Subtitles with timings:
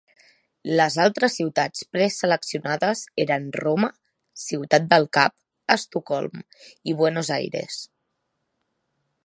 [0.77, 3.91] Les altres ciutats preseleccionades eren Roma,
[4.45, 5.35] Ciutat del Cap,
[5.77, 6.43] Estocolm
[6.93, 7.79] i Buenos Aires.